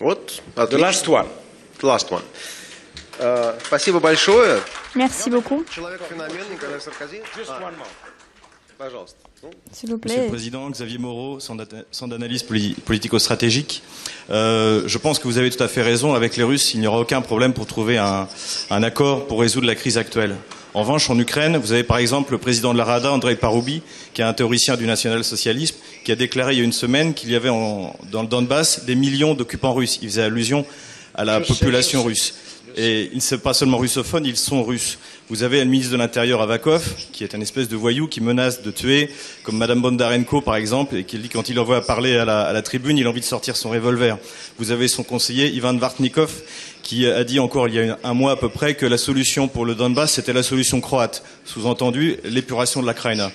[0.00, 0.78] Вот, The отлично.
[0.78, 1.26] last one.
[1.82, 2.22] Last one.
[3.18, 4.60] Э, спасибо большое.
[4.94, 5.64] Merci beaucoup.
[5.70, 7.22] Человек-феномен Николай Саркози.
[7.36, 7.88] Just А, one more.
[8.78, 9.16] пожалуйста.
[9.42, 10.28] Ну, S'il vous Monsieur le plaît.
[10.28, 13.82] Président, Xavier Moreau, centre d'ana- centre d'analyse poli- politico-stratégique.
[14.30, 16.14] Euh, je pense que vous avez tout à fait raison.
[16.14, 18.28] Avec les Russes, il n'y aura aucun problème pour trouver un,
[18.70, 20.36] un accord pour résoudre la crise actuelle.
[20.73, 23.81] En revanche, en Ukraine, vous avez par exemple le président de la Rada, Andrei Paroubi,
[24.13, 25.75] qui est un théoricien du national-socialisme,
[26.05, 28.85] qui a déclaré il y a une semaine qu'il y avait en- dans le Donbass
[28.85, 29.99] des millions d'occupants russes.
[30.01, 30.65] Il faisait allusion
[31.13, 32.07] à la Je population sais.
[32.07, 32.33] russe.
[32.77, 34.97] Et ils ne sont pas seulement russophones, ils sont russes.
[35.29, 38.61] Vous avez le ministre de l'Intérieur Avakov, qui est un espèce de voyou qui menace
[38.61, 39.09] de tuer,
[39.43, 42.97] comme Madame Bondarenko par exemple, et qui dit quand il envoie parler à la, tribune,
[42.97, 44.17] il a envie de sortir son revolver.
[44.57, 46.31] Vous avez son conseiller Ivan Vartnikov,
[46.83, 49.47] qui a dit encore il y a un mois à peu près que la solution
[49.47, 53.31] pour le Donbass c'était la solution croate, sous-entendu l'épuration de la Kraïna.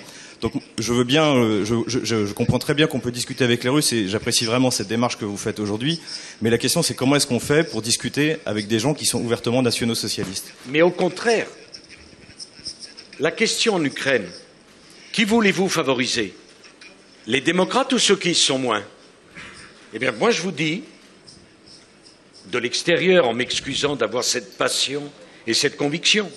[0.47, 4.89] Euh, je, comprends très bien qu'on peut discuter avec les Russes et j'apprécie vraiment cette
[4.89, 6.01] démarche que vous faites aujourd'hui.
[6.43, 9.21] Mais la question c'est comment est-ce qu'on fait pour discuter avec des gens qui sont
[9.21, 11.47] ouvertement nationaux socialistes Mais au contraire,
[13.19, 14.27] la question en Ukraine,
[15.13, 16.35] qui voulez-vous favoriser?
[17.27, 18.83] Les démocrates ou ceux qui y sont moins?
[19.95, 20.85] Eh bien, moi, je vous dis,
[22.53, 25.11] de l'extérieur, en m'excusant d'avoir cette passion
[25.47, 26.31] et cette conviction,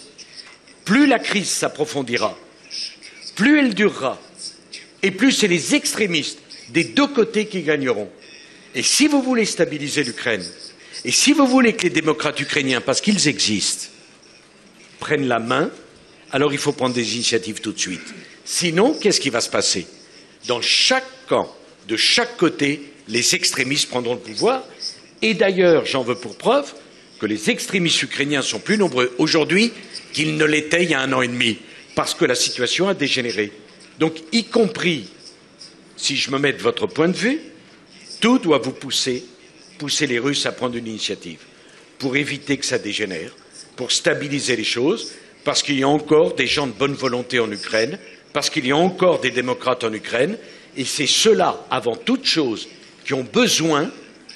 [0.85, 2.37] plus la crise s'approfondira,
[3.40, 4.22] plus elle durera,
[5.02, 8.09] et plus c'est les extrémistes des deux côtés qui gagneront.
[8.76, 10.44] Et si vous voulez stabiliser l'Ukraine,
[11.06, 13.88] et si vous voulez que les démocrates ukrainiens, parce qu'ils existent,
[15.00, 15.72] prennent la main,
[16.34, 18.14] alors il faut prendre des initiatives tout de suite.
[18.44, 19.88] Sinon, qu'est-ce qui va se passer?
[20.48, 21.50] Dans chaque camp,
[21.88, 24.66] de chaque côté, les extrémistes prendront le pouvoir.
[25.22, 26.73] Et d'ailleurs, j'en veux pour preuve
[27.22, 29.72] que les extrémistes ukrainiens sont plus nombreux aujourd'hui
[30.12, 31.58] qu'ils ne l'étaient il y a un an et demi,
[31.99, 33.52] parce que la situation a dégénéré.
[33.99, 35.10] Donc, y compris,
[35.98, 37.42] si je me mets de votre point de vue,
[38.21, 39.26] tout doit vous pousser,
[39.77, 41.39] pousser les Russes à prendre une initiative
[41.98, 43.36] pour éviter que ça dégénère,
[43.76, 45.11] pour stabiliser les choses,
[45.43, 47.99] parce qu'il y a encore des gens de bonne volonté en Ukraine,
[48.31, 50.37] parce qu'il y a encore des démocrates en Ukraine,
[50.77, 52.70] et c'est ceux-là, avant toute chose,
[53.04, 53.92] qui ont besoin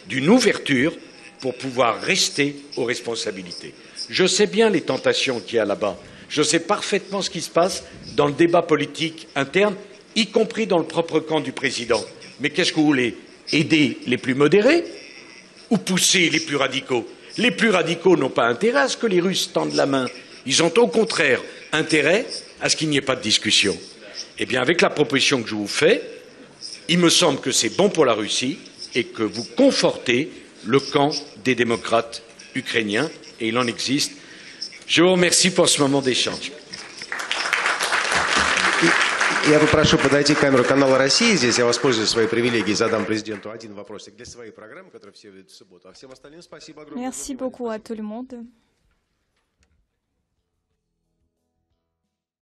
[0.09, 0.91] d'une ouverture
[1.39, 3.73] pour pouvoir rester aux responsabilités.
[4.09, 5.97] Je sais bien les tentations qu'il y a là-bas.
[6.29, 7.83] Je sais parfaitement ce qui se passe
[8.15, 9.75] dans le débat politique interne,
[10.15, 12.03] y compris dans le propre camp du président.
[12.39, 13.15] Mais qu'est-ce que vous voulez
[13.51, 14.83] Aider les plus modérés
[15.69, 17.07] ou pousser les plus radicaux?
[17.37, 20.07] Les plus radicaux n'ont pas intérêt à ce que les Russes tendent la main.
[20.45, 21.41] Ils ont au contraire
[21.71, 22.25] intérêt
[22.61, 23.77] à ce qu'il n'y ait pas de discussion.
[24.39, 26.01] Eh bien, avec la proposition que je vous fais,
[26.89, 28.57] il me semble que c'est bon pour la Russie
[28.95, 30.29] et que vous confortez
[30.65, 31.11] le camp
[31.43, 32.23] des démocrates
[32.55, 34.11] ukrainiens, et il en existe.
[34.87, 36.51] Je vous remercie pour ce moment d'échange.
[39.49, 41.35] Я попрошу подойти к камеру канала России.
[41.35, 45.51] Здесь я воспользуюсь своей привилегией, задам президенту один вопросик для своей программы, которая все ведут
[45.51, 45.89] в субботу.
[45.89, 47.09] А всем остальным спасибо огромное.
[47.09, 48.45] Merci beaucoup à tout le monde.